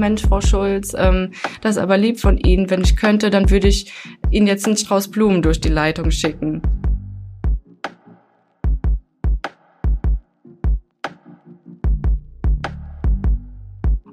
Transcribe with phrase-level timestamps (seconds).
[0.00, 2.70] Mensch, Frau Schulz, ähm, das ist aber lieb von Ihnen.
[2.70, 3.92] Wenn ich könnte, dann würde ich
[4.30, 6.62] Ihnen jetzt einen Strauß Blumen durch die Leitung schicken.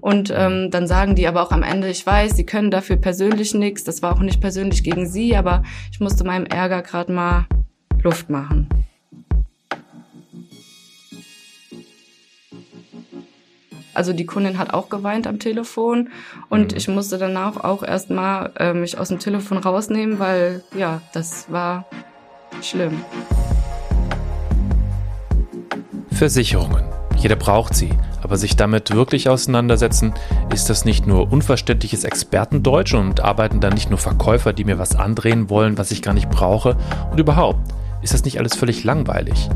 [0.08, 3.54] Und ähm, dann sagen die aber auch am Ende, ich weiß, sie können dafür persönlich
[3.54, 3.84] nichts.
[3.84, 7.46] Das war auch nicht persönlich gegen sie, aber ich musste meinem Ärger gerade mal
[8.04, 8.70] Luft machen.
[13.98, 16.10] Also die Kundin hat auch geweint am Telefon
[16.50, 16.78] und mhm.
[16.78, 21.84] ich musste danach auch erstmal äh, mich aus dem Telefon rausnehmen, weil ja, das war
[22.62, 23.02] schlimm.
[26.12, 26.84] Versicherungen.
[27.18, 27.90] Jeder braucht sie.
[28.22, 30.14] Aber sich damit wirklich auseinandersetzen,
[30.54, 34.96] ist das nicht nur unverständliches Expertendeutsch und arbeiten dann nicht nur Verkäufer, die mir was
[34.96, 36.78] andrehen wollen, was ich gar nicht brauche?
[37.10, 37.62] Und überhaupt,
[38.04, 39.50] ist das nicht alles völlig langweilig?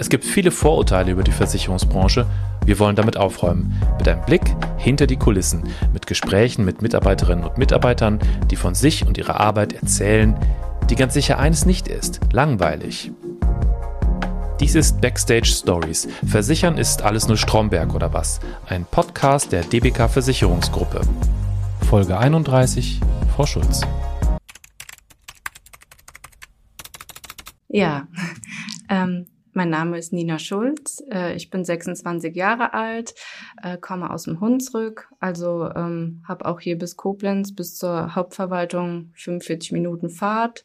[0.00, 2.24] Es gibt viele Vorurteile über die Versicherungsbranche.
[2.64, 3.74] Wir wollen damit aufräumen.
[3.98, 4.42] Mit einem Blick
[4.76, 9.72] hinter die Kulissen, mit Gesprächen mit Mitarbeiterinnen und Mitarbeitern, die von sich und ihrer Arbeit
[9.72, 10.36] erzählen,
[10.88, 13.10] die ganz sicher eines nicht ist, langweilig.
[14.60, 16.08] Dies ist Backstage Stories.
[16.24, 18.38] Versichern ist alles nur Stromberg oder was?
[18.68, 21.00] Ein Podcast der DBK Versicherungsgruppe.
[21.88, 23.00] Folge 31,
[23.34, 23.80] Frau Schulz.
[27.68, 28.06] Ja,
[28.88, 29.26] ähm,
[29.58, 31.02] mein Name ist Nina Schulz.
[31.10, 33.16] Äh, ich bin 26 Jahre alt,
[33.60, 39.10] äh, komme aus dem Hunsrück, also ähm, habe auch hier bis Koblenz, bis zur Hauptverwaltung
[39.16, 40.64] 45 Minuten Fahrt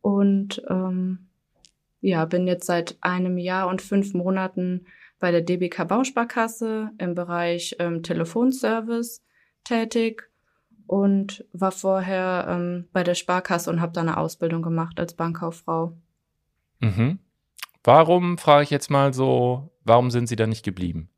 [0.00, 1.26] und ähm,
[2.02, 4.86] ja, bin jetzt seit einem Jahr und fünf Monaten
[5.18, 9.24] bei der DBK Bausparkasse im Bereich ähm, Telefonservice
[9.64, 10.30] tätig
[10.86, 15.96] und war vorher ähm, bei der Sparkasse und habe da eine Ausbildung gemacht als Bankkauffrau.
[16.78, 17.18] Mhm.
[17.84, 21.10] Warum, frage ich jetzt mal so, warum sind Sie da nicht geblieben?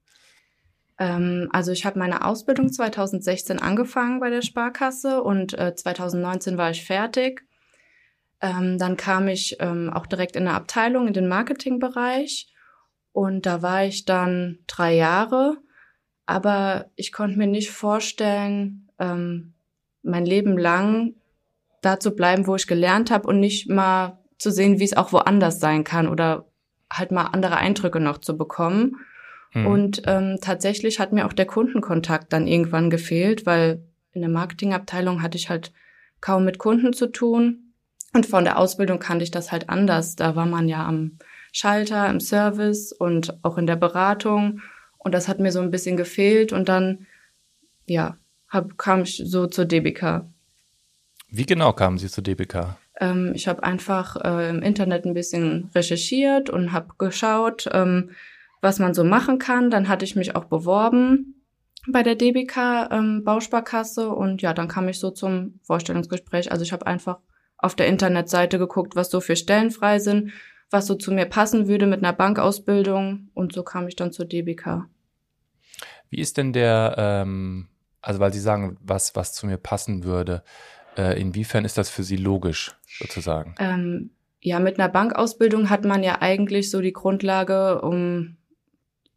[0.98, 6.70] Ähm, also ich habe meine Ausbildung 2016 angefangen bei der Sparkasse und äh, 2019 war
[6.70, 7.46] ich fertig
[8.40, 12.52] ähm, dann kam ich ähm, auch direkt in eine Abteilung in den Marketingbereich
[13.12, 15.56] und da war ich dann drei Jahre,
[16.26, 21.16] aber ich konnte mir nicht vorstellen, mein Leben lang
[21.82, 25.12] da zu bleiben, wo ich gelernt habe und nicht mal zu sehen, wie es auch
[25.12, 26.46] woanders sein kann oder
[26.92, 28.96] halt mal andere Eindrücke noch zu bekommen.
[29.52, 29.66] Mhm.
[29.66, 33.82] Und ähm, tatsächlich hat mir auch der Kundenkontakt dann irgendwann gefehlt, weil
[34.12, 35.72] in der Marketingabteilung hatte ich halt
[36.20, 37.72] kaum mit Kunden zu tun.
[38.12, 40.16] Und von der Ausbildung kannte ich das halt anders.
[40.16, 41.18] Da war man ja am
[41.52, 44.60] Schalter, im Service und auch in der Beratung.
[44.98, 46.52] Und das hat mir so ein bisschen gefehlt.
[46.52, 47.06] Und dann,
[47.86, 48.16] ja,
[48.48, 50.24] hab, kam ich so zur DBK.
[51.28, 52.76] Wie genau kamen Sie zur DBK?
[53.00, 58.10] Ähm, ich habe einfach äh, im Internet ein bisschen recherchiert und habe geschaut, ähm,
[58.60, 59.70] was man so machen kann.
[59.70, 61.36] Dann hatte ich mich auch beworben
[61.88, 66.50] bei der DBK ähm, Bausparkasse und ja, dann kam ich so zum Vorstellungsgespräch.
[66.50, 67.18] Also ich habe einfach
[67.58, 70.32] auf der Internetseite geguckt, was so für Stellen frei sind,
[70.70, 74.26] was so zu mir passen würde mit einer Bankausbildung und so kam ich dann zur
[74.26, 74.86] DBK.
[76.10, 77.68] Wie ist denn der, ähm,
[78.00, 80.42] also weil Sie sagen, was, was zu mir passen würde,
[80.98, 83.54] äh, inwiefern ist das für Sie logisch sozusagen?
[83.58, 88.36] Ähm, ja, mit einer Bankausbildung hat man ja eigentlich so die Grundlage, um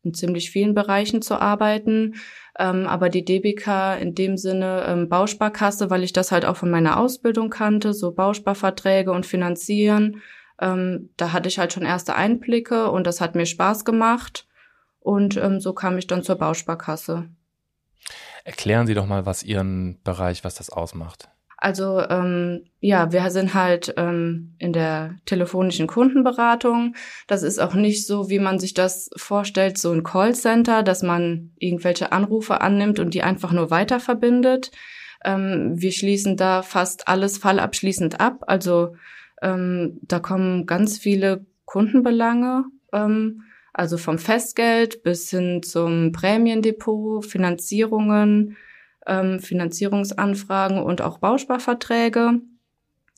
[0.04, 2.16] in ziemlich vielen Bereichen zu arbeiten.
[2.58, 6.72] Ähm, aber die DBK in dem Sinne ähm, Bausparkasse, weil ich das halt auch von
[6.72, 10.22] meiner Ausbildung kannte, so Bausparverträge und Finanzieren.
[10.60, 14.48] Ähm, da hatte ich halt schon erste Einblicke und das hat mir Spaß gemacht.
[15.00, 17.30] Und ähm, so kam ich dann zur Bausparkasse.
[18.44, 21.30] Erklären Sie doch mal, was Ihren Bereich, was das ausmacht.
[21.62, 26.96] Also ähm, ja, wir sind halt ähm, in der telefonischen Kundenberatung.
[27.28, 31.52] Das ist auch nicht so, wie man sich das vorstellt, so ein Callcenter, dass man
[31.58, 34.72] irgendwelche Anrufe annimmt und die einfach nur weiter verbindet.
[35.26, 38.46] Ähm, wir schließen da fast alles fallabschließend ab.
[38.48, 38.96] Also
[39.42, 43.42] ähm, da kommen ganz viele Kundenbelange, ähm,
[43.74, 48.56] also vom Festgeld bis hin zum Prämiendepot, Finanzierungen
[49.10, 52.40] ähm, Finanzierungsanfragen und auch Bausparverträge.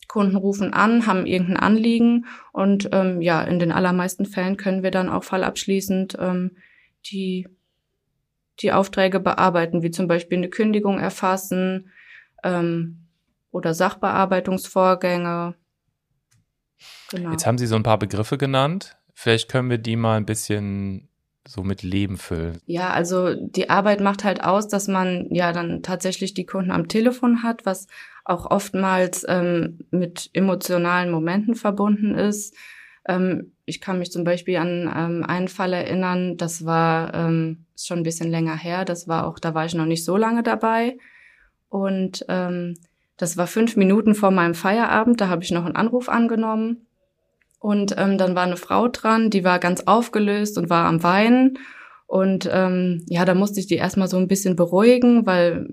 [0.07, 4.91] Kunden rufen an, haben irgendein Anliegen und ähm, ja, in den allermeisten Fällen können wir
[4.91, 6.57] dann auch fallabschließend ähm,
[7.05, 7.47] die,
[8.59, 11.91] die Aufträge bearbeiten, wie zum Beispiel eine Kündigung erfassen
[12.43, 13.07] ähm,
[13.51, 15.55] oder Sachbearbeitungsvorgänge.
[17.09, 17.31] Genau.
[17.31, 18.97] Jetzt haben Sie so ein paar Begriffe genannt.
[19.13, 21.07] Vielleicht können wir die mal ein bisschen
[21.47, 22.59] so mit Leben füllen.
[22.65, 26.87] Ja, also die Arbeit macht halt aus, dass man ja dann tatsächlich die Kunden am
[26.87, 27.87] Telefon hat, was
[28.25, 32.55] auch oftmals ähm, mit emotionalen Momenten verbunden ist.
[33.07, 37.99] Ähm, ich kann mich zum Beispiel an ähm, einen Fall erinnern, das war ähm, schon
[37.99, 38.85] ein bisschen länger her.
[38.85, 40.97] Das war auch, da war ich noch nicht so lange dabei.
[41.69, 42.75] Und ähm,
[43.17, 45.21] das war fünf Minuten vor meinem Feierabend.
[45.21, 46.87] Da habe ich noch einen Anruf angenommen.
[47.61, 51.59] Und ähm, dann war eine Frau dran, die war ganz aufgelöst und war am Weinen.
[52.07, 55.67] Und ähm, ja, da musste ich die erstmal so ein bisschen beruhigen, weil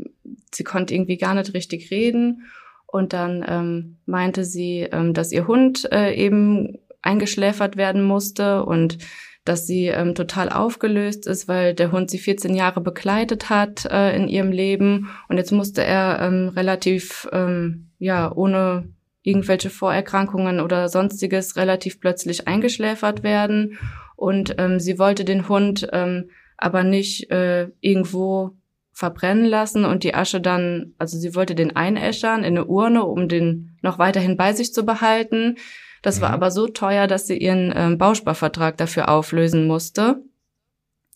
[0.52, 2.42] sie konnte irgendwie gar nicht richtig reden.
[2.84, 8.98] Und dann ähm, meinte sie, ähm, dass ihr Hund äh, eben eingeschläfert werden musste und
[9.46, 14.14] dass sie ähm, total aufgelöst ist, weil der Hund sie 14 Jahre begleitet hat äh,
[14.14, 18.90] in ihrem Leben und jetzt musste er ähm, relativ ähm, ja ohne
[19.28, 23.78] irgendwelche Vorerkrankungen oder sonstiges relativ plötzlich eingeschläfert werden
[24.16, 28.56] und ähm, sie wollte den Hund ähm, aber nicht äh, irgendwo
[28.92, 33.28] verbrennen lassen und die Asche dann, also sie wollte den einäschern in eine Urne, um
[33.28, 35.54] den noch weiterhin bei sich zu behalten.
[36.02, 36.22] Das mhm.
[36.22, 40.20] war aber so teuer, dass sie ihren ähm, Bausparvertrag dafür auflösen musste.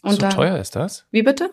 [0.02, 1.06] Und so dann, teuer ist das?
[1.10, 1.50] Wie bitte?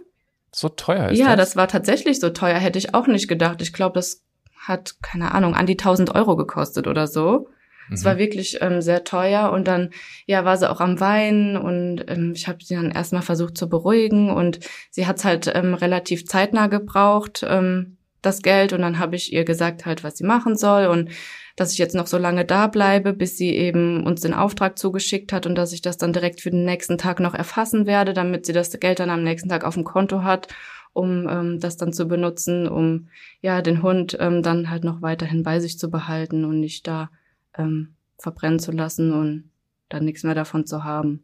[0.51, 1.31] So teuer ist ja, das?
[1.31, 3.63] Ja, das war tatsächlich so teuer, hätte ich auch nicht gedacht.
[3.63, 4.23] Ich glaube, das
[4.69, 7.49] hat, keine Ahnung, an die 1000 Euro gekostet oder so.
[7.91, 8.19] Es war mhm.
[8.19, 9.89] wirklich ähm, sehr teuer und dann
[10.25, 13.67] ja war sie auch am Weinen und ähm, ich habe sie dann erstmal versucht zu
[13.67, 14.59] beruhigen und
[14.91, 19.33] sie hat es halt ähm, relativ zeitnah gebraucht ähm, das Geld und dann habe ich
[19.33, 21.09] ihr gesagt halt was sie machen soll und
[21.55, 25.33] dass ich jetzt noch so lange da bleibe, bis sie eben uns den Auftrag zugeschickt
[25.33, 28.45] hat und dass ich das dann direkt für den nächsten Tag noch erfassen werde, damit
[28.45, 30.47] sie das Geld dann am nächsten Tag auf dem Konto hat,
[30.93, 33.09] um ähm, das dann zu benutzen, um
[33.41, 37.09] ja den Hund ähm, dann halt noch weiterhin bei sich zu behalten und nicht da
[37.57, 39.49] ähm, verbrennen zu lassen und
[39.89, 41.23] dann nichts mehr davon zu haben.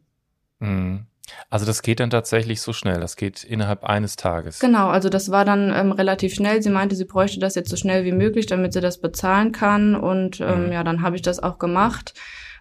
[0.58, 1.06] Mhm.
[1.50, 4.60] Also das geht dann tatsächlich so schnell, das geht innerhalb eines Tages.
[4.60, 6.62] Genau, also das war dann ähm, relativ schnell.
[6.62, 9.96] Sie meinte, sie bräuchte das jetzt so schnell wie möglich, damit sie das bezahlen kann.
[9.96, 10.72] Und ähm, mhm.
[10.72, 12.14] ja, dann habe ich das auch gemacht,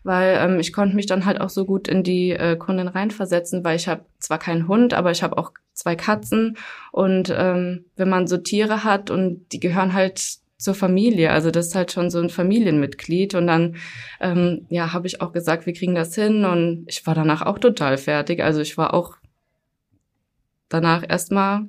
[0.05, 3.63] weil ähm, ich konnte mich dann halt auch so gut in die äh, Kundin reinversetzen,
[3.63, 6.57] weil ich habe zwar keinen Hund, aber ich habe auch zwei Katzen.
[6.91, 10.21] Und ähm, wenn man so Tiere hat und die gehören halt
[10.57, 11.31] zur Familie.
[11.31, 13.35] Also das ist halt schon so ein Familienmitglied.
[13.35, 13.75] Und dann,
[14.21, 16.45] ähm, ja, habe ich auch gesagt, wir kriegen das hin.
[16.45, 18.43] Und ich war danach auch total fertig.
[18.43, 19.17] Also ich war auch
[20.69, 21.67] danach erstmal,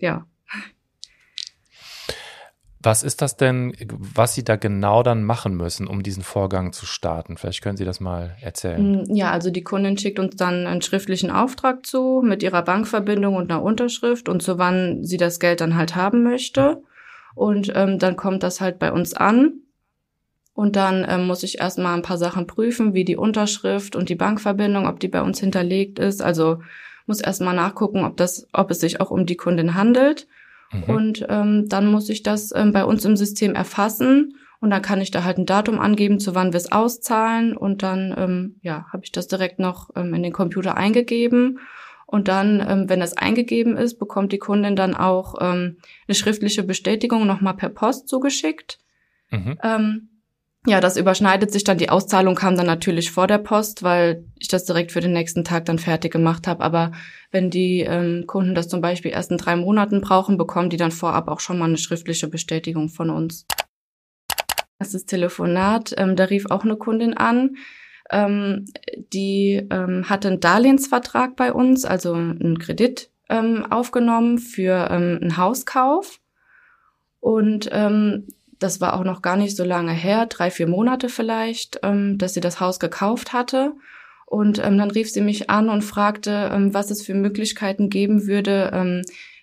[0.00, 0.26] ja.
[2.84, 6.84] Was ist das denn, was Sie da genau dann machen müssen, um diesen Vorgang zu
[6.84, 7.38] starten?
[7.38, 9.06] Vielleicht können Sie das mal erzählen.
[9.06, 13.36] Mm, ja, also die Kundin schickt uns dann einen schriftlichen Auftrag zu mit ihrer Bankverbindung
[13.36, 16.82] und einer Unterschrift und zu wann sie das Geld dann halt haben möchte.
[17.34, 19.54] Und ähm, dann kommt das halt bei uns an.
[20.52, 24.14] Und dann ähm, muss ich erstmal ein paar Sachen prüfen, wie die Unterschrift und die
[24.14, 26.20] Bankverbindung, ob die bei uns hinterlegt ist.
[26.20, 26.60] Also
[27.06, 30.26] muss erstmal nachgucken, ob das, ob es sich auch um die Kundin handelt.
[30.74, 30.94] Mhm.
[30.94, 34.34] Und ähm, dann muss ich das ähm, bei uns im System erfassen
[34.64, 37.54] und dann kann ich da halt ein Datum angeben, zu wann wir es auszahlen.
[37.54, 41.58] Und dann ähm, ja, habe ich das direkt noch ähm, in den Computer eingegeben.
[42.06, 45.76] Und dann, ähm, wenn das eingegeben ist, bekommt die Kundin dann auch ähm,
[46.08, 48.78] eine schriftliche Bestätigung nochmal per Post zugeschickt.
[49.30, 49.58] Mhm.
[49.62, 50.08] Ähm,
[50.66, 51.78] ja, das überschneidet sich dann.
[51.78, 55.44] Die Auszahlung kam dann natürlich vor der Post, weil ich das direkt für den nächsten
[55.44, 56.62] Tag dann fertig gemacht habe.
[56.64, 56.92] Aber
[57.30, 60.90] wenn die ähm, Kunden das zum Beispiel erst in drei Monaten brauchen, bekommen die dann
[60.90, 63.46] vorab auch schon mal eine schriftliche Bestätigung von uns.
[64.78, 65.94] Das ist Telefonat.
[65.96, 67.56] Ähm, da rief auch eine Kundin an
[68.10, 68.66] ähm,
[69.12, 75.36] die ähm, hatte einen Darlehensvertrag bei uns, also einen Kredit ähm, aufgenommen für ähm, einen
[75.36, 76.20] Hauskauf.
[77.20, 78.28] Und ähm,
[78.64, 82.32] das war auch noch gar nicht so lange her, drei, vier Monate vielleicht, ähm, dass
[82.32, 83.74] sie das Haus gekauft hatte.
[84.24, 88.26] Und ähm, dann rief sie mich an und fragte, ähm, was es für Möglichkeiten geben
[88.26, 89.02] würde, ähm,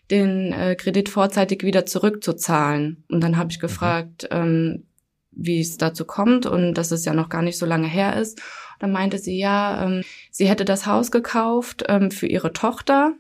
[0.09, 3.03] den äh, Kredit vorzeitig wieder zurückzuzahlen.
[3.09, 3.61] Und dann habe ich mhm.
[3.61, 4.87] gefragt, ähm,
[5.31, 8.41] wie es dazu kommt und dass es ja noch gar nicht so lange her ist.
[8.79, 13.13] Dann meinte sie, ja, ähm, sie hätte das Haus gekauft ähm, für ihre Tochter.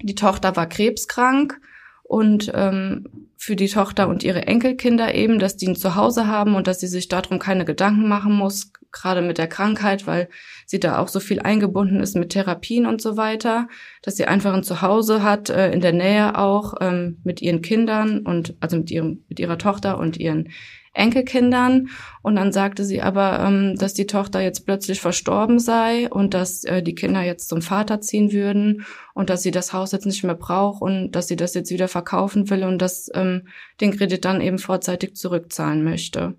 [0.00, 1.60] Die Tochter war krebskrank
[2.04, 6.66] und ähm, für die Tochter und ihre Enkelkinder eben, dass die ein Zuhause haben und
[6.66, 10.28] dass sie sich darum keine Gedanken machen muss, gerade mit der Krankheit, weil
[10.66, 13.68] sie da auch so viel eingebunden ist mit Therapien und so weiter,
[14.02, 18.18] dass sie einfach ein Zuhause hat, äh, in der Nähe auch ähm, mit ihren Kindern
[18.26, 20.48] und also mit ihrem mit ihrer Tochter und ihren
[20.96, 21.88] Enkelkindern.
[22.22, 26.64] Und dann sagte sie aber, ähm, dass die Tochter jetzt plötzlich verstorben sei und dass
[26.64, 28.84] äh, die Kinder jetzt zum Vater ziehen würden
[29.14, 31.88] und dass sie das Haus jetzt nicht mehr braucht und dass sie das jetzt wieder
[31.88, 33.48] verkaufen will und dass ähm,
[33.80, 36.34] den Kredit dann eben vorzeitig zurückzahlen möchte.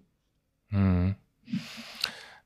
[0.70, 1.16] Hm.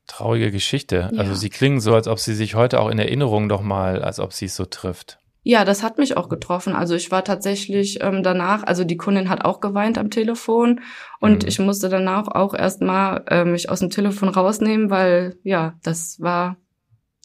[0.08, 1.10] Traurige Geschichte.
[1.12, 1.20] Ja.
[1.20, 4.20] Also sie klingen so, als ob sie sich heute auch in Erinnerung doch mal, als
[4.20, 5.21] ob sie es so trifft.
[5.44, 6.74] Ja, das hat mich auch getroffen.
[6.74, 10.82] Also ich war tatsächlich ähm, danach, also die Kundin hat auch geweint am Telefon
[11.20, 11.50] und mhm.
[11.50, 16.58] ich musste danach auch erstmal äh, mich aus dem Telefon rausnehmen, weil ja, das war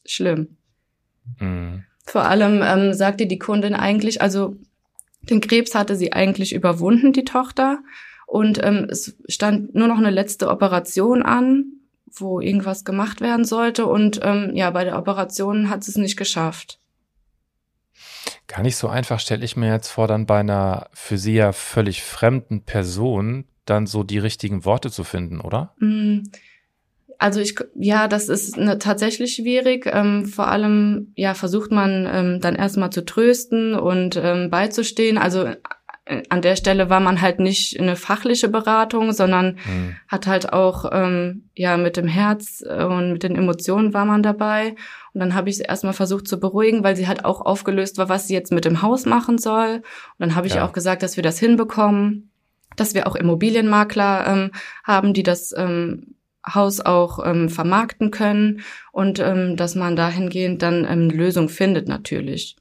[0.06, 0.56] schlimm.
[1.38, 1.84] Mhm.
[2.06, 4.56] Vor allem ähm, sagte die Kundin eigentlich, also
[5.28, 7.80] den Krebs hatte sie eigentlich überwunden, die Tochter.
[8.26, 11.64] Und ähm, es stand nur noch eine letzte Operation an,
[12.06, 13.86] wo irgendwas gemacht werden sollte.
[13.86, 16.80] Und ähm, ja, bei der Operation hat sie es nicht geschafft.
[18.48, 21.52] Gar nicht so einfach stelle ich mir jetzt vor, dann bei einer für sie ja
[21.52, 25.74] völlig fremden Person dann so die richtigen Worte zu finden, oder?
[25.78, 26.22] Mm,
[27.18, 29.88] also ich, ja, das ist eine, tatsächlich schwierig.
[29.92, 35.18] Ähm, vor allem, ja, versucht man ähm, dann erstmal zu trösten und ähm, beizustehen.
[35.18, 35.46] Also
[36.04, 39.96] äh, an der Stelle war man halt nicht eine fachliche Beratung, sondern mhm.
[40.08, 44.76] hat halt auch ähm, ja mit dem Herz und mit den Emotionen war man dabei.
[45.16, 48.10] Und dann habe ich sie erstmal versucht zu beruhigen, weil sie halt auch aufgelöst war,
[48.10, 49.76] was sie jetzt mit dem Haus machen soll.
[49.76, 49.82] Und
[50.18, 50.66] dann habe ich ja.
[50.66, 52.30] auch gesagt, dass wir das hinbekommen,
[52.76, 54.50] dass wir auch Immobilienmakler ähm,
[54.84, 58.60] haben, die das ähm, Haus auch ähm, vermarkten können
[58.92, 62.56] und ähm, dass man dahingehend dann ähm, eine Lösung findet natürlich.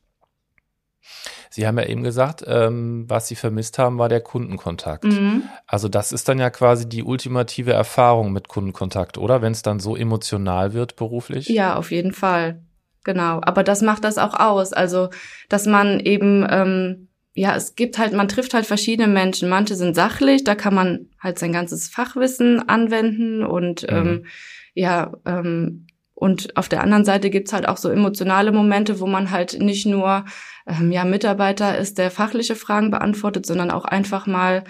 [1.56, 5.06] Sie haben ja eben gesagt, ähm, was Sie vermisst haben, war der Kundenkontakt.
[5.06, 5.44] Mhm.
[5.66, 9.42] Also das ist dann ja quasi die ultimative Erfahrung mit Kundenkontakt, oder?
[9.42, 11.48] Wenn es dann so emotional wird beruflich?
[11.48, 12.62] Ja, auf jeden Fall.
[13.06, 13.40] Genau.
[13.42, 14.74] Aber das macht das auch aus.
[14.74, 15.12] Also,
[15.48, 19.48] dass man eben, ähm, ja, es gibt halt, man trifft halt verschiedene Menschen.
[19.48, 23.96] Manche sind sachlich, da kann man halt sein ganzes Fachwissen anwenden und mhm.
[23.96, 24.26] ähm,
[24.74, 25.85] ja, ähm,
[26.16, 29.86] und auf der anderen Seite gibt's halt auch so emotionale Momente, wo man halt nicht
[29.86, 30.26] nur
[30.66, 34.64] ähm, ja Mitarbeiter ist, der fachliche Fragen beantwortet, sondern auch einfach mal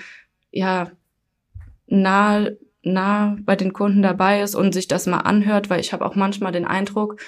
[0.51, 0.91] ja
[1.87, 2.47] nah
[2.81, 6.15] nah bei den Kunden dabei ist und sich das mal anhört, weil ich habe auch
[6.15, 7.21] manchmal den Eindruck,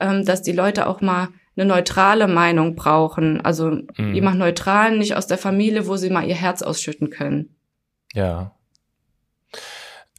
[0.00, 4.14] ähm, dass die Leute auch mal eine neutrale Meinung brauchen, also mhm.
[4.14, 7.56] jemand neutral, nicht aus der Familie, wo sie mal ihr Herz ausschütten können.
[8.14, 8.52] Ja,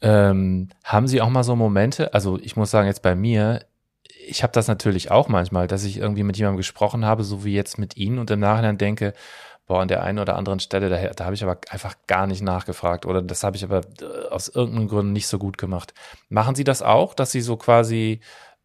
[0.01, 3.65] ähm, haben Sie auch mal so Momente, also ich muss sagen, jetzt bei mir,
[4.27, 7.53] ich habe das natürlich auch manchmal, dass ich irgendwie mit jemandem gesprochen habe, so wie
[7.53, 9.13] jetzt mit Ihnen und im Nachhinein denke,
[9.67, 12.41] boah, an der einen oder anderen Stelle, da, da habe ich aber einfach gar nicht
[12.41, 15.93] nachgefragt oder das habe ich aber äh, aus irgendeinem Grund nicht so gut gemacht.
[16.29, 18.19] Machen Sie das auch, dass Sie so quasi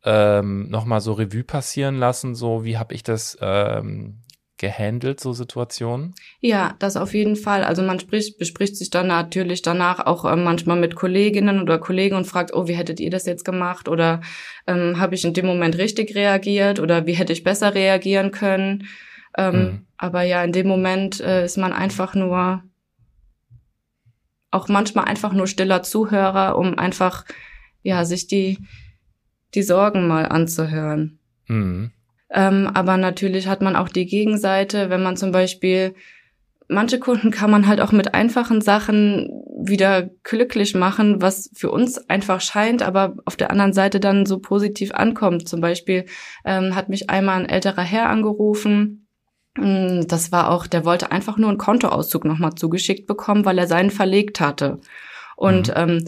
[0.05, 4.23] ähm, nochmal so Revue passieren lassen, so wie habe ich das ähm,
[4.59, 6.15] gehandelt, so Situationen?
[6.41, 7.65] Ja, das auf jeden Fall.
[7.65, 12.17] Also man spricht, bespricht sich dann natürlich danach auch äh, manchmal mit Kolleginnen oder Kollegen
[12.17, 13.89] und fragt, oh, wie hättet ihr das jetzt gemacht?
[13.89, 14.21] Oder
[14.67, 18.87] ähm, habe ich in dem Moment richtig reagiert oder wie hätte ich besser reagieren können?
[19.37, 19.87] Ähm, mhm.
[19.99, 22.63] Aber ja, in dem Moment äh, ist man einfach nur,
[24.51, 27.25] auch manchmal einfach nur stiller Zuhörer, um einfach,
[27.83, 28.59] ja, sich die,
[29.55, 31.19] die Sorgen mal anzuhören.
[31.47, 31.93] Mhm.
[32.31, 35.95] Ähm, aber natürlich hat man auch die Gegenseite, wenn man zum Beispiel
[36.69, 41.99] manche Kunden kann man halt auch mit einfachen Sachen wieder glücklich machen, was für uns
[42.09, 45.49] einfach scheint, aber auf der anderen Seite dann so positiv ankommt.
[45.49, 46.07] Zum Beispiel
[46.45, 49.07] ähm, hat mich einmal ein älterer Herr angerufen.
[49.57, 53.67] Mm, das war auch, der wollte einfach nur einen Kontoauszug nochmal zugeschickt bekommen, weil er
[53.67, 54.81] seinen verlegt hatte.
[55.37, 55.75] Und mhm.
[55.77, 56.05] ähm,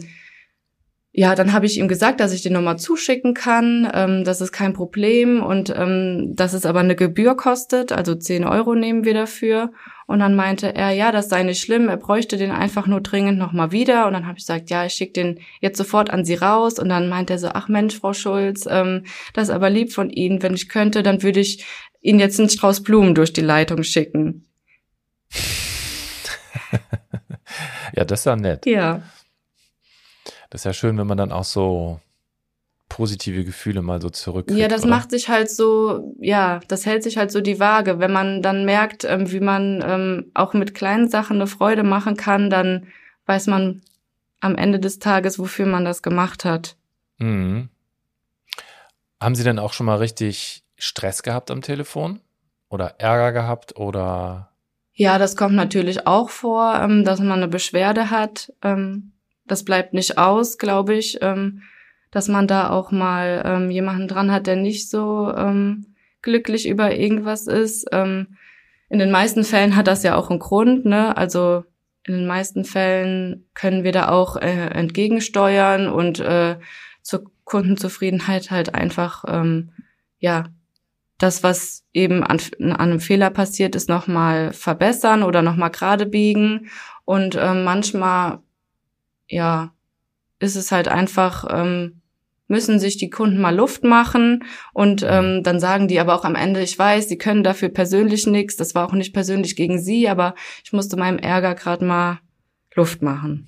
[1.11, 3.89] ja, dann habe ich ihm gesagt, dass ich den nochmal zuschicken kann.
[3.93, 8.45] Ähm, das ist kein Problem und ähm, dass es aber eine Gebühr kostet, also 10
[8.45, 9.71] Euro nehmen wir dafür.
[10.05, 13.39] Und dann meinte er, ja, das sei nicht schlimm, er bräuchte den einfach nur dringend
[13.39, 14.05] nochmal wieder.
[14.07, 16.77] Und dann habe ich gesagt, ja, ich schicke den jetzt sofort an Sie raus.
[16.77, 20.09] Und dann meinte er so, ach Mensch, Frau Schulz, ähm, das ist aber lieb von
[20.11, 20.41] Ihnen.
[20.43, 21.65] Wenn ich könnte, dann würde ich
[22.01, 24.45] Ihnen jetzt einen Strauß Blumen durch die Leitung schicken.
[27.95, 28.65] ja, das ist ja nett.
[28.65, 29.01] Ja.
[30.49, 31.99] Das ist ja schön, wenn man dann auch so
[32.89, 34.49] positive Gefühle mal so zurück.
[34.51, 34.89] Ja, das oder?
[34.89, 37.99] macht sich halt so, ja, das hält sich halt so die Waage.
[37.99, 42.17] Wenn man dann merkt, ähm, wie man ähm, auch mit kleinen Sachen eine Freude machen
[42.17, 42.87] kann, dann
[43.27, 43.81] weiß man
[44.41, 46.75] am Ende des Tages, wofür man das gemacht hat.
[47.19, 47.69] Mhm.
[49.21, 52.21] Haben Sie denn auch schon mal richtig Stress gehabt am Telefon?
[52.69, 54.49] Oder Ärger gehabt oder?
[54.93, 58.53] Ja, das kommt natürlich auch vor, ähm, dass man eine Beschwerde hat.
[58.63, 59.11] Ähm,
[59.51, 61.63] das bleibt nicht aus, glaube ich, ähm,
[62.11, 66.95] dass man da auch mal ähm, jemanden dran hat, der nicht so ähm, glücklich über
[66.95, 67.87] irgendwas ist.
[67.91, 68.37] Ähm,
[68.89, 71.15] in den meisten Fällen hat das ja auch einen Grund, ne?
[71.15, 71.63] Also
[72.05, 76.57] in den meisten Fällen können wir da auch äh, entgegensteuern und äh,
[77.03, 79.71] zur Kundenzufriedenheit halt einfach ähm,
[80.19, 80.45] ja
[81.19, 86.69] das, was eben an, an einem Fehler passiert ist, nochmal verbessern oder nochmal gerade biegen.
[87.05, 88.39] Und äh, manchmal
[89.29, 89.73] ja,
[90.39, 92.01] ist es halt einfach, ähm,
[92.47, 94.43] müssen sich die Kunden mal Luft machen
[94.73, 98.25] und ähm, dann sagen die aber auch am Ende, ich weiß, sie können dafür persönlich
[98.25, 100.33] nichts, das war auch nicht persönlich gegen sie, aber
[100.63, 102.19] ich musste meinem Ärger gerade mal
[102.73, 103.47] Luft machen.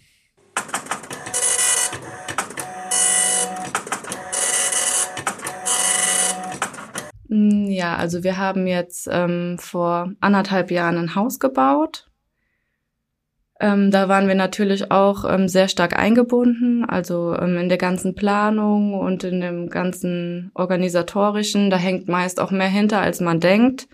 [7.27, 12.10] Hm, ja, also wir haben jetzt ähm, vor anderthalb Jahren ein Haus gebaut
[13.61, 18.15] ähm, da waren wir natürlich auch ähm, sehr stark eingebunden, also ähm, in der ganzen
[18.15, 21.69] Planung und in dem ganzen organisatorischen.
[21.69, 23.87] Da hängt meist auch mehr hinter, als man denkt.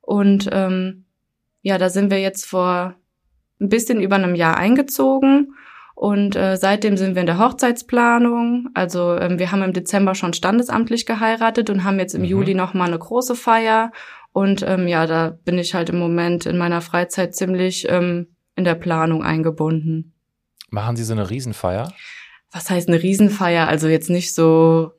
[0.00, 1.06] Und ähm,
[1.60, 2.94] ja, da sind wir jetzt vor
[3.60, 5.54] ein bisschen über einem Jahr eingezogen.
[5.96, 8.68] Und äh, seitdem sind wir in der Hochzeitsplanung.
[8.74, 12.28] Also ähm, wir haben im Dezember schon standesamtlich geheiratet und haben jetzt im mhm.
[12.28, 13.90] Juli noch mal eine große Feier.
[14.32, 18.64] Und ähm, ja, da bin ich halt im Moment in meiner Freizeit ziemlich ähm, in
[18.64, 20.12] der Planung eingebunden.
[20.70, 21.92] Machen Sie so eine Riesenfeier?
[22.52, 23.68] Was heißt eine Riesenfeier?
[23.68, 24.92] Also jetzt nicht so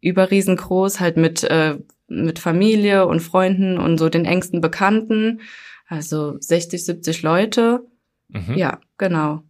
[0.00, 1.78] überriesengroß, halt mit, äh,
[2.08, 5.40] mit Familie und Freunden und so den engsten Bekannten.
[5.86, 7.86] Also 60, 70 Leute.
[8.28, 8.56] Mhm.
[8.56, 9.42] Ja, genau.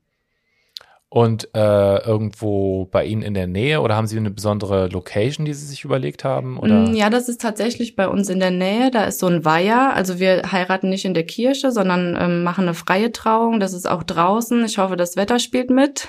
[1.11, 5.55] Und äh, irgendwo bei Ihnen in der Nähe oder haben Sie eine besondere Location, die
[5.55, 6.59] Sie sich überlegt haben?
[6.59, 6.87] Oder?
[6.87, 8.91] Mm, ja, das ist tatsächlich bei uns in der Nähe.
[8.91, 9.95] Da ist so ein Weiher.
[9.95, 13.59] Also wir heiraten nicht in der Kirche, sondern ähm, machen eine freie Trauung.
[13.59, 14.63] Das ist auch draußen.
[14.67, 16.09] Ich hoffe, das Wetter spielt mit.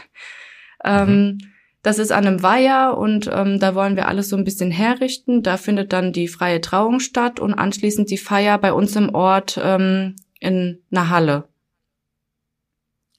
[0.84, 1.38] Ähm, mhm.
[1.82, 5.44] Das ist an einem Weiher und ähm, da wollen wir alles so ein bisschen herrichten.
[5.44, 9.58] Da findet dann die freie Trauung statt und anschließend die Feier bei uns im Ort
[9.64, 11.46] ähm, in einer Halle.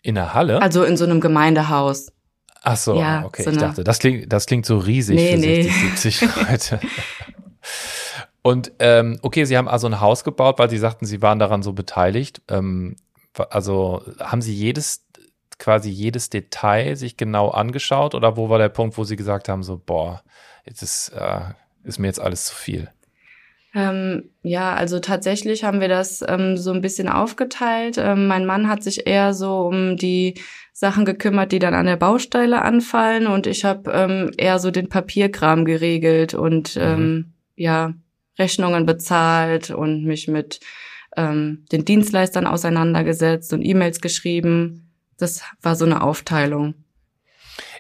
[0.03, 0.63] In der Halle?
[0.63, 2.13] Also in so einem Gemeindehaus.
[2.63, 3.43] Ach so, ja, okay.
[3.43, 5.63] So ich dachte, das klingt, das klingt so riesig nee, für nee.
[5.63, 6.81] 60, 70 Leute.
[8.43, 11.63] Und ähm, okay, Sie haben also ein Haus gebaut, weil Sie sagten, Sie waren daran
[11.63, 12.43] so beteiligt.
[12.49, 12.97] Ähm,
[13.51, 15.07] also haben Sie jedes,
[15.59, 19.63] quasi jedes Detail sich genau angeschaut oder wo war der Punkt, wo Sie gesagt haben,
[19.63, 20.23] so, boah,
[20.65, 21.41] jetzt ist, äh,
[21.85, 22.91] ist mir jetzt alles zu viel?
[23.75, 27.99] Ähm, ja, also tatsächlich haben wir das ähm, so ein bisschen aufgeteilt.
[27.99, 30.35] Ähm, mein Mann hat sich eher so um die
[30.73, 34.89] Sachen gekümmert, die dann an der Baustelle anfallen und ich habe ähm, eher so den
[34.89, 36.83] Papierkram geregelt und mhm.
[36.83, 37.95] ähm, ja
[38.39, 40.61] Rechnungen bezahlt und mich mit
[41.17, 44.91] ähm, den Dienstleistern auseinandergesetzt und E-Mails geschrieben.
[45.19, 46.75] Das war so eine Aufteilung.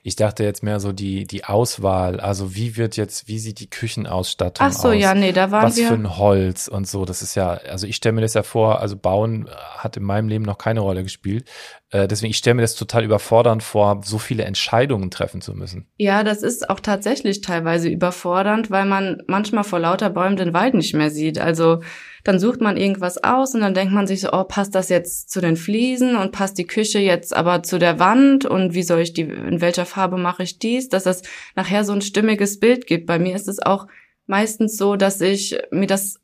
[0.02, 2.20] Ich dachte jetzt mehr so die, die Auswahl.
[2.20, 4.76] Also wie wird jetzt, wie sieht die Küchenausstattung aus?
[4.76, 4.96] Ach so, aus?
[4.96, 5.88] ja, nee, da waren Was wir.
[5.88, 7.04] für ein Holz und so.
[7.04, 10.28] Das ist ja, also ich stelle mir das ja vor, also Bauen hat in meinem
[10.28, 11.48] Leben noch keine Rolle gespielt.
[11.90, 15.86] Äh, deswegen, ich stelle mir das total überfordernd vor, so viele Entscheidungen treffen zu müssen.
[15.96, 20.74] Ja, das ist auch tatsächlich teilweise überfordernd, weil man manchmal vor lauter Bäumen den Wald
[20.74, 21.38] nicht mehr sieht.
[21.38, 21.80] Also
[22.22, 25.30] dann sucht man irgendwas aus und dann denkt man sich so, oh, passt das jetzt
[25.30, 29.00] zu den Fliesen und passt die Küche jetzt aber zu der Wand und wie soll
[29.00, 31.22] ich die, in welcher Farbe mache ich dies, dass das
[31.56, 33.06] nachher so ein stimmiges Bild gibt.
[33.06, 33.88] Bei mir ist es auch
[34.26, 36.20] meistens so, dass ich mir das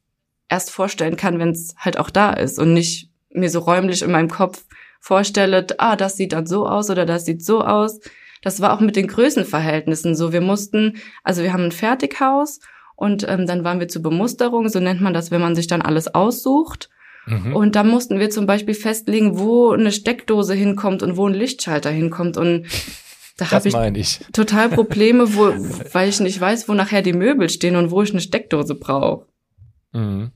[0.49, 4.13] erst vorstellen kann, wenn es halt auch da ist und nicht mir so räumlich in
[4.13, 4.65] meinem Kopf
[5.01, 8.01] vorstelle, ah, das sieht dann so aus oder das sieht so aus.
[8.43, 10.33] Das war auch mit den Größenverhältnissen so.
[10.33, 12.61] Wir mussten, also wir haben ein Fertighaus
[12.95, 15.83] und ähm, dann waren wir zur Bemusterung, so nennt man das, wenn man sich dann
[15.83, 16.89] alles aussucht.
[17.27, 17.55] Mhm.
[17.55, 21.91] Und da mussten wir zum Beispiel festlegen, wo eine Steckdose hinkommt und wo ein Lichtschalter
[21.91, 22.37] hinkommt.
[22.37, 22.67] Und
[23.37, 25.47] da habe ich, ich, total Probleme, wo,
[25.93, 29.27] weil ich nicht weiß, wo nachher die Möbel stehen und wo ich eine Steckdose brauche.
[29.93, 30.31] Mhm.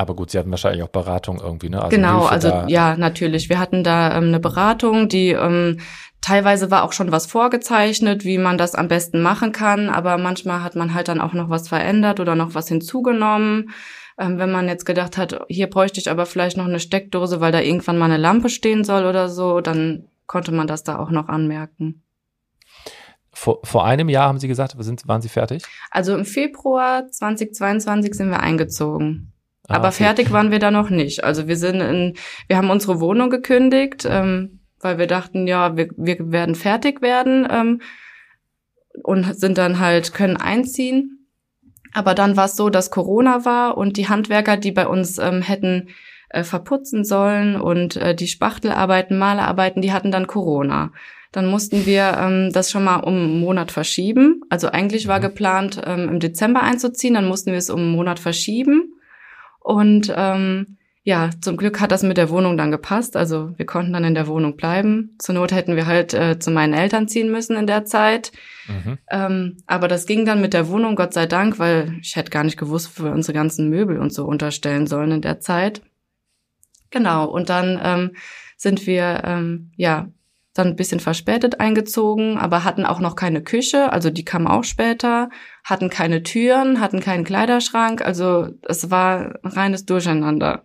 [0.00, 1.82] Aber gut, Sie hatten wahrscheinlich auch Beratung irgendwie, ne?
[1.82, 3.50] Also genau, Hilfe also ja, natürlich.
[3.50, 5.76] Wir hatten da ähm, eine Beratung, die ähm,
[6.22, 10.62] Teilweise war auch schon was vorgezeichnet, wie man das am besten machen kann, aber manchmal
[10.62, 13.70] hat man halt dann auch noch was verändert oder noch was hinzugenommen.
[14.18, 17.52] Ähm, wenn man jetzt gedacht hat, hier bräuchte ich aber vielleicht noch eine Steckdose, weil
[17.52, 21.10] da irgendwann mal eine Lampe stehen soll oder so, dann konnte man das da auch
[21.10, 22.02] noch anmerken.
[23.32, 25.62] Vor, vor einem Jahr haben Sie gesagt, sind, waren Sie fertig?
[25.90, 29.32] Also im Februar 2022 sind wir eingezogen.
[29.70, 30.04] Ah, aber okay.
[30.04, 31.24] fertig waren wir da noch nicht.
[31.24, 32.14] Also wir sind in,
[32.48, 34.06] wir haben unsere Wohnung gekündigt.
[34.08, 37.80] Ähm, weil wir dachten, ja, wir, wir werden fertig werden ähm,
[39.02, 41.28] und sind dann halt, können einziehen.
[41.92, 45.42] Aber dann war es so, dass Corona war und die Handwerker, die bei uns ähm,
[45.42, 45.88] hätten
[46.30, 50.92] äh, verputzen sollen und äh, die Spachtelarbeiten, Malerarbeiten, die hatten dann Corona.
[51.32, 54.40] Dann mussten wir ähm, das schon mal um einen Monat verschieben.
[54.50, 55.22] Also eigentlich war mhm.
[55.22, 58.94] geplant, ähm, im Dezember einzuziehen, dann mussten wir es um einen Monat verschieben.
[59.60, 63.16] Und ähm, ja, zum Glück hat das mit der Wohnung dann gepasst.
[63.16, 65.16] Also wir konnten dann in der Wohnung bleiben.
[65.18, 68.32] Zur Not hätten wir halt äh, zu meinen Eltern ziehen müssen in der Zeit.
[68.68, 68.98] Mhm.
[69.10, 72.44] Ähm, aber das ging dann mit der Wohnung, Gott sei Dank, weil ich hätte gar
[72.44, 75.80] nicht gewusst, wo wir unsere ganzen Möbel und so unterstellen sollen in der Zeit.
[76.90, 78.10] Genau, und dann ähm,
[78.56, 80.08] sind wir ähm, ja
[80.60, 84.64] dann ein bisschen verspätet eingezogen, aber hatten auch noch keine Küche, also die kam auch
[84.64, 85.30] später,
[85.64, 90.64] hatten keine Türen, hatten keinen Kleiderschrank, also es war reines Durcheinander.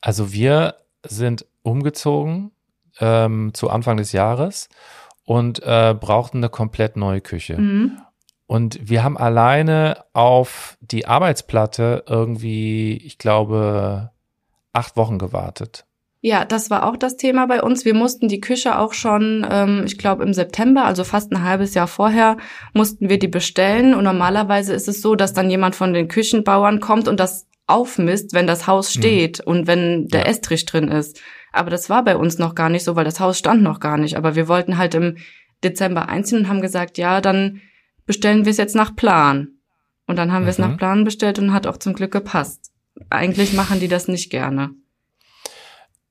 [0.00, 2.52] Also wir sind umgezogen
[3.00, 4.68] ähm, zu Anfang des Jahres
[5.24, 7.58] und äh, brauchten eine komplett neue Küche.
[7.58, 7.98] Mhm.
[8.46, 14.12] Und wir haben alleine auf die Arbeitsplatte irgendwie, ich glaube,
[14.72, 15.86] acht Wochen gewartet.
[16.20, 17.84] Ja, das war auch das Thema bei uns.
[17.84, 21.74] Wir mussten die Küche auch schon, ähm, ich glaube im September, also fast ein halbes
[21.74, 22.36] Jahr vorher,
[22.72, 23.94] mussten wir die bestellen.
[23.94, 28.32] Und normalerweise ist es so, dass dann jemand von den Küchenbauern kommt und das aufmisst,
[28.32, 29.00] wenn das Haus mhm.
[29.00, 29.50] steht mhm.
[29.50, 30.26] und wenn der ja.
[30.26, 31.20] Estrich drin ist.
[31.52, 33.98] Aber das war bei uns noch gar nicht so, weil das Haus stand noch gar
[33.98, 34.16] nicht.
[34.16, 35.16] Aber wir wollten halt im
[35.64, 37.60] Dezember einziehen und haben gesagt, ja, dann
[38.04, 39.48] bestellen wir es jetzt nach Plan.
[40.06, 40.46] Und dann haben mhm.
[40.46, 42.72] wir es nach Plan bestellt und hat auch zum Glück gepasst.
[43.10, 44.70] Eigentlich machen die das nicht gerne.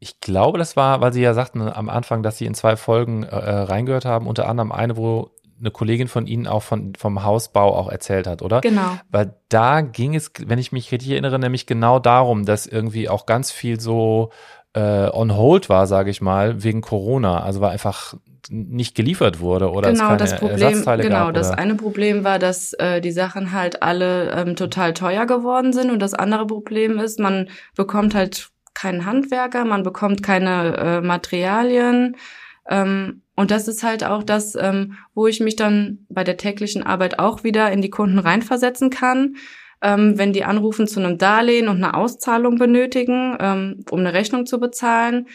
[0.05, 3.23] Ich glaube, das war, weil Sie ja sagten am Anfang, dass Sie in zwei Folgen
[3.23, 7.23] äh, äh, reingehört haben, unter anderem eine, wo eine Kollegin von Ihnen auch von, vom
[7.23, 8.61] Hausbau auch erzählt hat, oder?
[8.61, 8.99] Genau.
[9.09, 13.25] Weil da ging es, wenn ich mich richtig erinnere, nämlich genau darum, dass irgendwie auch
[13.25, 14.29] ganz viel so
[14.73, 17.41] äh, on hold war, sage ich mal, wegen Corona.
[17.41, 18.13] Also war einfach
[18.51, 21.33] nicht geliefert wurde oder genau, es keine das Problem, Ersatzteile genau, gab.
[21.33, 25.89] das eine Problem war, dass äh, die Sachen halt alle ähm, total teuer geworden sind
[25.89, 32.15] und das andere Problem ist, man bekommt halt keinen Handwerker, man bekommt keine äh, Materialien.
[32.69, 36.83] Ähm, und das ist halt auch das, ähm, wo ich mich dann bei der täglichen
[36.83, 39.35] Arbeit auch wieder in die Kunden reinversetzen kann.
[39.81, 44.45] Ähm, wenn die anrufen zu einem Darlehen und eine Auszahlung benötigen, ähm, um eine Rechnung
[44.45, 45.27] zu bezahlen,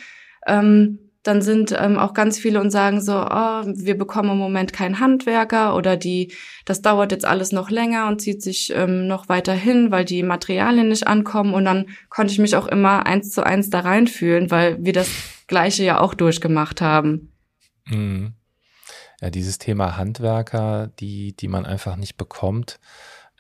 [0.46, 4.72] ähm, dann sind ähm, auch ganz viele und sagen so, oh, wir bekommen im Moment
[4.72, 6.32] keinen Handwerker oder die,
[6.64, 10.22] das dauert jetzt alles noch länger und zieht sich ähm, noch weiter hin, weil die
[10.22, 11.52] Materialien nicht ankommen.
[11.52, 15.10] Und dann konnte ich mich auch immer eins zu eins da reinfühlen, weil wir das
[15.46, 17.32] Gleiche ja auch durchgemacht haben.
[17.86, 18.32] Mhm.
[19.20, 22.80] Ja, dieses Thema Handwerker, die, die man einfach nicht bekommt,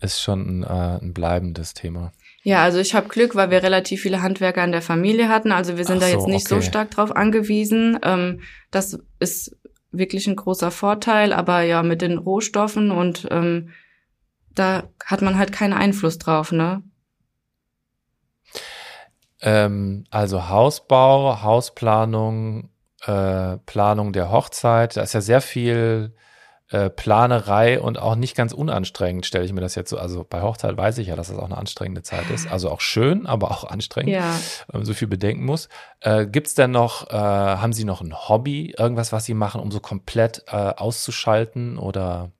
[0.02, 2.12] ist schon ein, äh, ein bleibendes Thema.
[2.42, 5.52] Ja, also ich habe Glück, weil wir relativ viele Handwerker in der Familie hatten.
[5.52, 6.54] Also wir sind Ach da jetzt nicht okay.
[6.54, 7.98] so stark drauf angewiesen.
[8.02, 9.56] Ähm, das ist
[9.92, 13.70] wirklich ein großer Vorteil, aber ja, mit den Rohstoffen und ähm,
[14.54, 16.82] da hat man halt keinen Einfluss drauf, ne?
[19.42, 22.70] Ähm, also Hausbau, Hausplanung,
[23.02, 26.14] äh, Planung der Hochzeit, da ist ja sehr viel
[26.70, 29.98] äh, Planerei und auch nicht ganz unanstrengend, stelle ich mir das jetzt so.
[29.98, 32.50] Also bei Hochzeit weiß ich ja, dass das auch eine anstrengende Zeit ist.
[32.50, 34.38] Also auch schön, aber auch anstrengend, ja.
[34.68, 35.68] wenn man so viel bedenken muss.
[36.00, 39.60] Äh, Gibt es denn noch, äh, haben Sie noch ein Hobby, irgendwas, was Sie machen,
[39.60, 42.30] um so komplett äh, auszuschalten oder?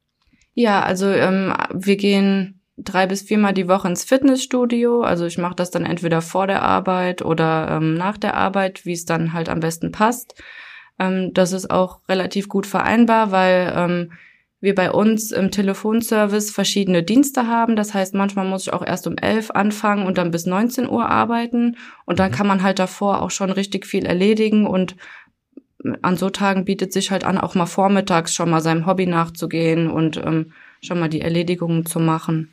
[0.54, 5.02] Ja, also ähm, wir gehen drei bis viermal die Woche ins Fitnessstudio.
[5.02, 8.92] Also ich mache das dann entweder vor der Arbeit oder ähm, nach der Arbeit, wie
[8.92, 10.40] es dann halt am besten passt.
[11.00, 14.12] Ähm, das ist auch relativ gut vereinbar, weil ähm,
[14.60, 17.74] wir bei uns im Telefonservice verschiedene Dienste haben.
[17.76, 21.08] Das heißt, manchmal muss ich auch erst um elf anfangen und dann bis 19 Uhr
[21.08, 21.76] arbeiten.
[22.04, 22.34] Und dann mhm.
[22.34, 24.66] kann man halt davor auch schon richtig viel erledigen.
[24.66, 24.96] Und
[26.02, 29.90] an so Tagen bietet sich halt an, auch mal vormittags schon mal seinem Hobby nachzugehen
[29.90, 32.52] und ähm, schon mal die Erledigungen zu machen.